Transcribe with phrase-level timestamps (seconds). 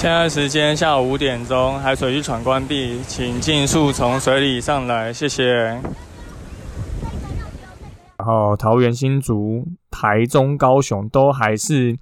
[0.00, 5.44] 现在时间下午五点钟，海水浴场关闭，请尽速从水里上来，谢谢。
[8.16, 11.94] 然后桃园、新竹、台中、高雄都还是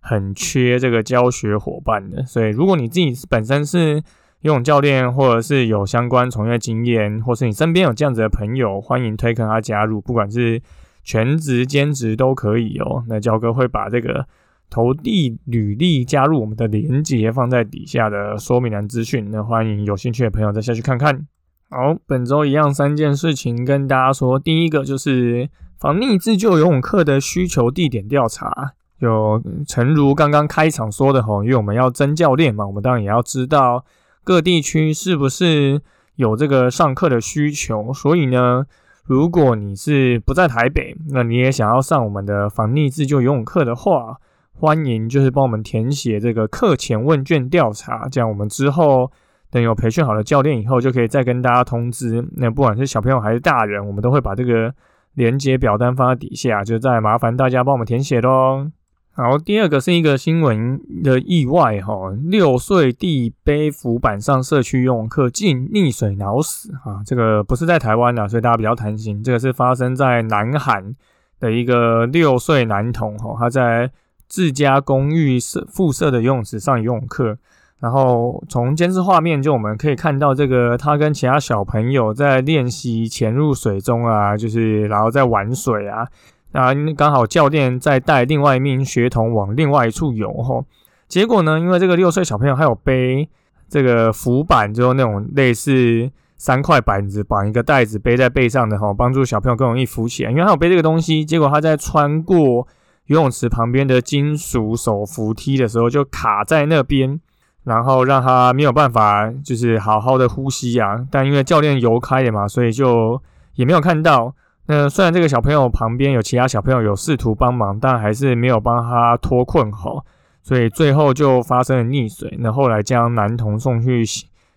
[0.00, 4.02] 很缺这个教学伙伴的，所以如果你自己本身是
[4.40, 10.62] 游泳教练，或者是有相关从业经验，或是你身边有这样子的朋友，欢迎推坑他加入，不管是
[11.04, 13.04] 全职、兼职都可以哦。
[13.08, 14.26] 那焦哥会把这个。
[14.72, 21.26] 投递履历加入我们的链接放在底下的说明栏资讯，那欢迎有兴趣的朋友再下去看看。
[21.68, 33.84] 好，本周一样三件事情跟大家说，第一个就是防溺自救游泳课的需求地点调查，就诚如刚刚开场说的吼，因为我们要增教练嘛，我们当然也要知道
[34.24, 35.82] 各地区是不是
[36.16, 38.64] 有这个上课的需求，所以呢，
[39.04, 44.16] 如果你是不在台北，那你也想要上我们的防溺自救游泳课的话。
[44.58, 49.10] 欢迎，就是帮我们填写这个课前问卷调查，这样我们之后
[49.50, 52.24] 等有培训好的教练以后，就可以再跟大家通知。
[52.36, 54.72] 那不管是小朋友还是大人，我们都会把这个
[55.14, 58.70] 连接表单放在底下，就再麻烦大家帮我们填写喽。
[59.14, 69.24] 好，第二个是一个新闻的意外哈，六岁弟背浮板上社区游泳课竟溺水脑死啊，这个不是在台湾的，所以大家比较担心。
[69.24, 70.94] 这个是发生在南韩
[71.40, 73.90] 的一个六岁男童哈，他在。
[74.32, 77.36] 自家公寓设附设的游泳池上游泳课，
[77.80, 86.08] 然后从监视画面就我们可以看到，这个他跟其他小朋友在练习潜入水中啊，就是然后在玩水啊，
[86.52, 90.64] 啊刚好教练在带另外一名学童往另外一处游吼，
[91.08, 93.28] 结果呢，因为这个六岁小朋友还有背
[93.68, 102.66] 这个浮板，就是那种类似三块板子绑一个袋子背在背上的吼，帮助小朋友更容易浮起来，因为他有背这个东西，结果他在穿过。
[103.12, 107.20] 游泳池旁边的金属手扶梯的时候，就卡在那边，
[107.64, 111.06] 然后让他没有办法，就是好好的呼吸啊。
[111.10, 113.20] 但因为教练游开了嘛，所以就
[113.56, 114.34] 也没有看到。
[114.64, 120.02] 那虽然这个小朋友旁边有其他小朋友有试图帮忙，但还是没有帮他脱困吼，
[120.42, 122.34] 所以最后就发生了溺水。
[122.38, 124.02] 那后来将男童送去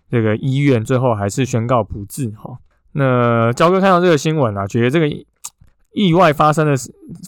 [0.09, 2.29] 这个医院，最后还是宣告不治。
[2.37, 2.57] 哈，
[2.93, 5.25] 那焦哥看到这个新闻啊，觉得这个。
[5.95, 6.73] 意外发生的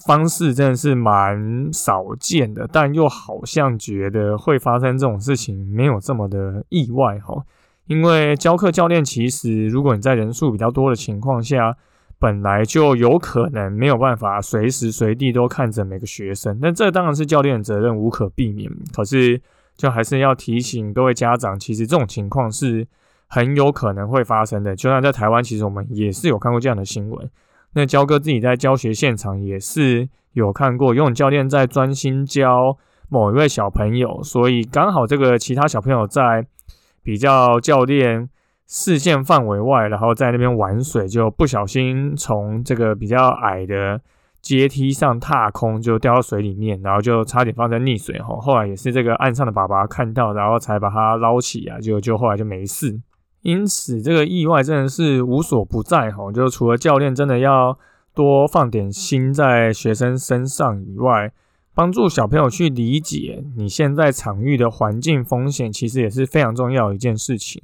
[0.05, 7.41] 方式真的是蛮少见的，但又好像觉得会发生这种事情没有这么的意外哈。
[7.85, 11.77] 因为教课教练其实，如果你在人数比较多的情况下，
[12.19, 18.69] 本来就有可能没有办法随时随地都看着每个学生，那这当然是教练的责任，无可避免。
[18.93, 19.41] 可是，
[19.77, 22.85] 就还是要提醒各位家长，其实这种情况是
[23.27, 24.75] 很有可能会发生的。
[24.75, 27.29] 就算在台湾，其实我们也是有看过这样的新闻。
[27.73, 32.77] 那焦哥自己在教学现场也是有看过游泳教练在专心教
[33.09, 36.45] 某一位小朋友，所以刚好这个其他小朋友在
[37.03, 38.29] 比较教练
[38.67, 44.01] 视线范围外，然后在那边玩水，就不小心从这个比较矮的
[44.41, 48.35] 阶梯上踏空，就掉到水里面，然后就差点发生溺水哈。
[48.37, 52.99] 后来也是这个岸上的爸爸看到，然后才把他捞起啊，就就后来就没事。
[53.41, 56.31] 因此，这个意外真的是无所不在哈。
[56.31, 57.77] 就除了教练真的要
[58.13, 61.31] 多放点心在学生身上以外，
[61.73, 67.61] 帮助小朋友去理解你现在场域的环境风险，其实也是非常重要的一件事情。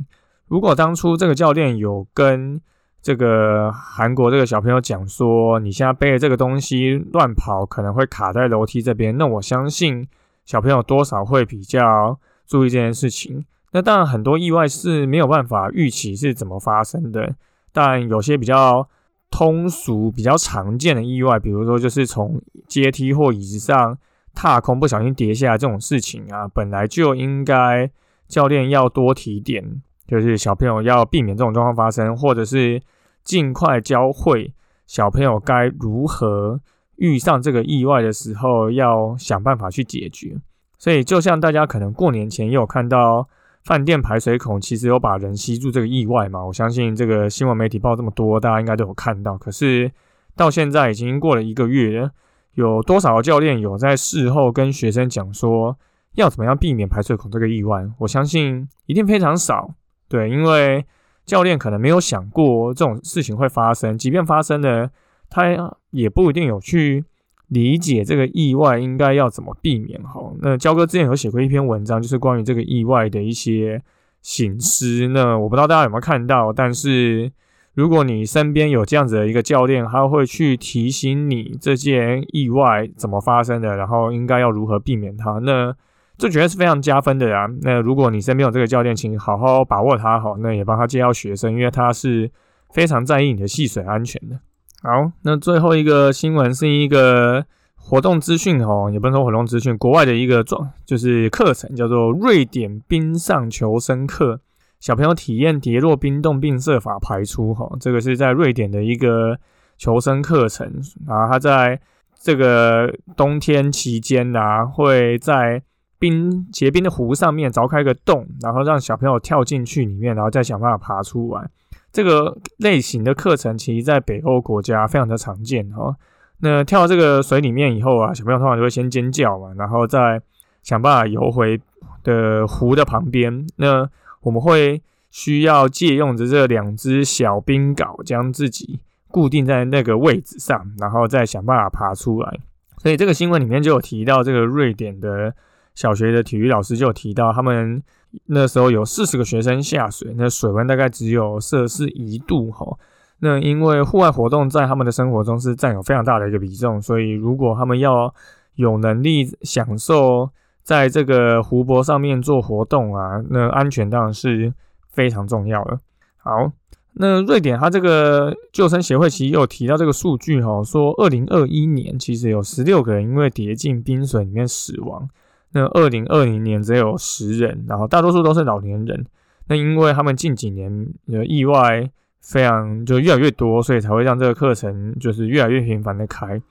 [0.47, 2.61] 如果当初这个教练有跟
[3.01, 10.07] 这个韩国这个小朋友讲说，你现在背的这个东西乱跑可能会卡在楼梯这边，那我相信
[10.45, 13.43] 小朋友多少会比较注意这件事情。
[13.75, 17.35] 那当然，很多意外是没有办法预期是怎么发生的。
[17.72, 18.87] 但有些比较
[19.31, 23.97] 通俗、比较常见的意外，比如说就是从阶梯或椅子上
[24.35, 27.90] 踏空，不小心跌下来这种事情啊，本来就应该
[28.28, 32.79] 教练要多提点，就是小朋友要避免这种状况发生，或者是
[33.23, 34.53] 尽快教会
[34.85, 36.61] 小朋友该如何
[36.97, 40.37] 遇上这个意外的时候，要想办法去解决。
[40.78, 43.28] 所以，就像大家可能过年前也有看到。
[43.64, 46.44] 饭店排水孔其实有把人吸住这个意外嘛？
[46.44, 49.38] 我相信这个新闻媒体报这么多，大家应该都有看到。
[49.38, 49.92] 可是
[50.36, 52.10] 到现在已经过了一个月，
[52.56, 55.78] 有多少教练有在事后跟学生讲说，
[56.16, 57.86] 要怎么样避免排水孔这个意外？
[58.00, 59.74] 我相信一定非常少。
[60.10, 60.86] 对，因为
[61.26, 64.90] 教练可能没有想过这种事情会发生，即便发生了，
[65.30, 67.06] 他也不一定有去
[67.53, 70.02] 理解这个意外应该要怎么避免。
[70.03, 73.82] 哈，那焦哥之前有写过一篇文章，就是关于这个意外的一些
[74.22, 75.08] 醒思。
[75.09, 77.32] 那我不知道大家有没有看到，但是。
[77.76, 85.76] 如果你身边有这样子的一个教练，他会去提醒你这件意外怎么发生的，然后应该要如何避免它，那
[86.16, 87.50] 这绝对是非常加分的呀。
[87.64, 92.29] 那如果你身边有这个教练，请好好把握他好，那也帮他介绍学生，因为他是
[92.70, 94.40] 非常在意你的戏水安全的。
[94.85, 97.46] 好，那最后一个新闻是一个
[97.78, 104.41] 活动资讯哦，也不能说活动资讯，国外的一个状就是课程，叫做瑞典冰上求生课。
[104.82, 109.38] 小朋友体验跌落冰洞并设法排出，哈，这个是在瑞典的一个
[109.78, 110.68] 求生课程
[111.08, 111.29] 啊。
[111.29, 111.79] 他在
[112.22, 115.64] 这个冬天期间呢，会在
[115.97, 121.50] 冰结冰的湖上面凿开一个洞，然后让小朋友跳进去里面，然后再想办法爬出来。
[121.93, 125.95] 这个类型的课程，其实在北欧国家非常的常见，哈。
[126.40, 130.19] 那跳到这个水里面以后啊，小朋友通常就会先尖叫嘛，然后再
[130.63, 131.61] 想办法游回
[132.03, 133.47] 的湖的旁边。
[133.57, 133.87] 那
[134.22, 134.81] 我们会
[135.11, 138.79] 需要借用着这两只小冰镐，将自己
[139.09, 142.40] 固定在那个位置上，然后再想办法爬出来。
[142.79, 145.34] 所以这个新闻里面就有提到，这个瑞典的
[145.75, 147.81] 小学的体育老师就有提到，他们
[148.26, 152.78] 那时候有四十个学生下水，那水温大概只有摄氏一度哈。
[153.20, 158.14] 那因为户外活动在他们的生活中是占有非常大的一个比重，所以如果他们要
[158.56, 160.30] 有能力享受。
[160.66, 164.54] 在这个湖泊上面做活动啊，那安全当然是
[164.88, 165.78] 非常重要的。
[166.16, 166.54] 好，
[166.94, 175.10] 那瑞典它这个救生协会其实有提到这个数据哈，说二零二一年其实有十六个人因为跌进冰水里面死亡，
[175.53, 179.05] 那二零二零年只有十人，然后大多数都是老年人。
[179.47, 181.90] 那因为他们近几年的意外
[182.20, 186.41] 非常就越来越多，所以才会让这个课程就是越来越频繁的开。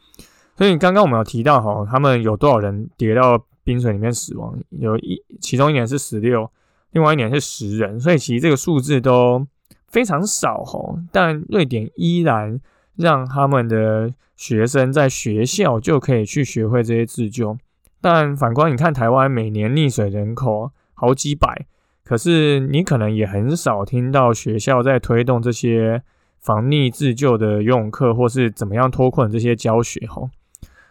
[0.56, 3.44] 所以刚刚我们有提到哈，他们有多少人跌到？
[3.64, 6.50] 冰水里面死亡有一，其中一年是十六，
[6.90, 9.46] 另外一年是十人，所以其实这个数字都
[9.87, 10.99] 非常少吼。
[11.12, 12.60] 但瑞典依然
[12.96, 17.56] 让他们的学生在学校就可以去学会这些自救。
[18.02, 21.64] 但反观你看台湾每年溺水人口好几百，
[22.04, 26.02] 可是你可能也很少听到学校在推动这些
[26.38, 30.28] 防溺自救的游泳课，或是怎么样脱困这些教学吼。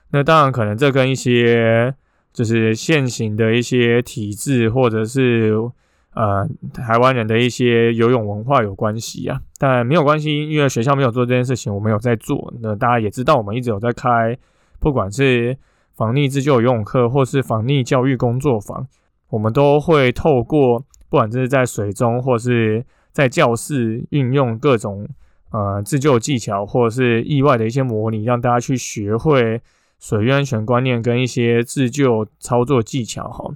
[0.09, 1.93] 那当然可能这跟一些。
[2.33, 5.53] 就是现行的一些体制，或者是
[6.13, 12.53] 呃台湾人的一些游泳文化有关系啊，但没有关系，因为学校没有做这件事情，我们有在做。
[12.61, 14.37] 那大家也知道，我们一直有在开，
[14.79, 15.57] 不管是
[16.01, 18.87] 防溺自救游泳课，或是防溺教育工作坊，
[19.29, 25.07] 我们都会透过不管这是在水中，或是在教室运用各种
[25.51, 29.61] 呃自救技巧，或者是意外的一些模拟，让大家去学会。
[29.99, 33.53] 水域安全观念跟一些自救操作技巧哈，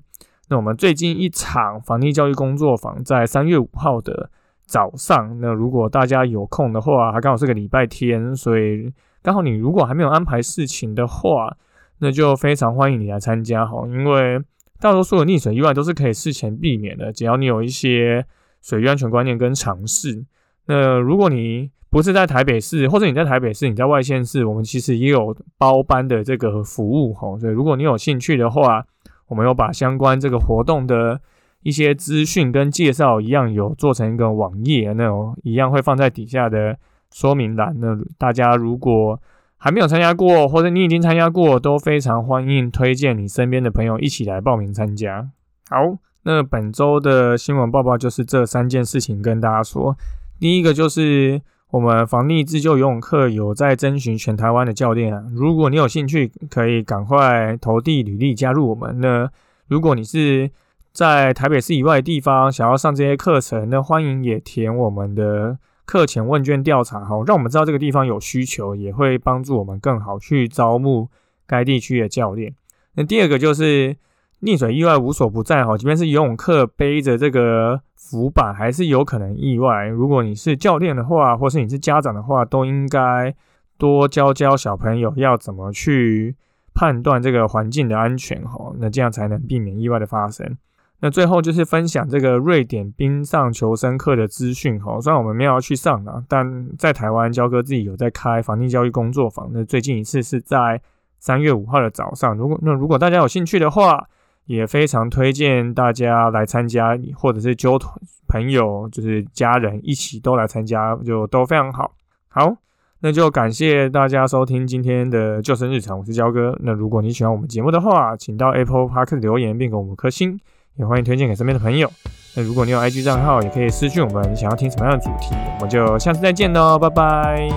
[0.47, 4.29] 那我们最近一场防溺教育工作坊在三月五号的
[4.63, 8.93] 早上，那如果大家有空的话，还刚好是个礼拜天，所以
[9.23, 11.57] 刚好你如果还没有安排事情的话，
[11.99, 14.39] 那就非常欢迎你来参加哈，因为
[14.79, 18.25] 大多数的溺水意外都是可以事前避免的，只要你有一些
[18.61, 20.25] 水域安全观念跟尝试。
[20.67, 27.37] 那如果你不是在台北市，或者你在台北市，你在外县市，我们其实也有包班的这个服务哈。
[27.39, 28.85] 所以如果你有兴趣的话，
[29.27, 31.21] 我们有把相关这个活动的
[31.63, 36.77] 一些资讯跟介绍一样有做成一个网页，那种一样会放在底下的
[37.11, 37.73] 说明栏。
[37.79, 39.17] 那大家如果
[39.57, 45.29] 还没有参加过，或者你已经参加过，都非常欢迎推荐你身边的朋友一起来报名参加。
[45.69, 49.97] 好，那本周的新闻报报就是这三件事情跟大家说。
[50.39, 51.41] 第一个就是。
[51.71, 59.01] 我们防溺自救游泳课有在征询全台湾的教练啊，如果你有兴趣，可以赶快投递履历加入我们。
[59.01, 59.29] 那
[59.67, 60.49] 如果你是
[60.93, 71.09] 在台北市以外的地方想要上这些课程，那欢迎也填我们的课前问卷调查，好，让我们知道这个地方有需求，也会帮助我们更好去招募
[71.47, 72.55] 该地区的教练。
[72.95, 73.95] 那第二个就是。
[74.41, 79.87] 溺水意外无所不在哈，即便是游泳课背着这个浮板，还是有可能意外。
[79.87, 83.33] 如果你是教练的话，或是你是家长的话，都应该
[83.77, 86.35] 多教教小朋友要怎么去
[86.75, 90.55] 判断这个环境的安全哈，那这样才能避免意外的发生。
[91.01, 100.81] 那最后就是分享这个瑞典冰上求生课的资讯哈，虽然我们没有要去上啊，但在台湾焦哥自己有在开防溺教育工作坊，那最近一次是在
[101.19, 102.35] 三月五号的早上。
[102.35, 104.07] 如果那如果大家有兴趣的话，
[104.45, 107.79] 也非常推荐大家来参加，或者是揪
[108.27, 111.93] 朋友，就是家人一起都来参加，就都非常好。
[112.27, 112.55] 好，
[112.99, 116.55] 那就感谢大家收听今天的救生日常，我是焦哥。
[116.61, 120.39] 那如果你喜欢我们节目的话，请到 Apple Park 留言并给我们颗星，
[120.77, 121.89] 也欢迎推荐给身边的朋友。
[122.35, 127.47] 那如果你有 IG 账号，也可以私讯我们，想要听什么样的主题，我们就下次再见喽，拜拜。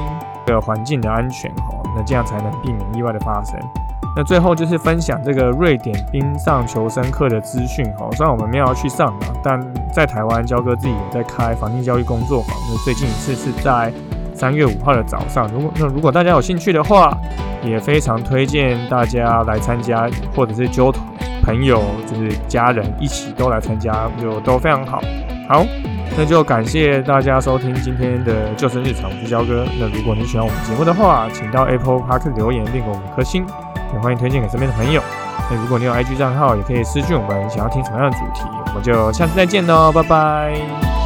[0.47, 3.59] 这个环境的安全哦，那这样才能避免意外的发生。
[4.17, 9.61] 那最后就是分享这个瑞典冰上求生课的资讯哈，虽然我们没有要去上啊，但
[9.93, 12.57] 在台湾焦哥自己也在开防疫教育工作坊。
[12.71, 13.93] 那最近一次是在
[14.33, 17.19] 三月五号的早上，如果那如果大家有兴趣的话，
[17.65, 20.93] 也非常推荐大家来参加，或者是揪
[21.49, 25.01] 朋友，就是家人一起都来参加，就都非常好。
[25.49, 25.65] 好，
[26.15, 29.65] 那就感谢大家收听今天的救生日常，我是焦哥。
[29.81, 33.47] 那如果你喜欢我们节目的话，请到 Apple Park 留言并给我们颗星。
[33.95, 35.01] 也欢迎推荐给身边的朋友。
[35.51, 40.98] 那如果你有 IG 账号，也可以私讯我们，想要听什么样的主题，我们就下次再见喽，拜拜。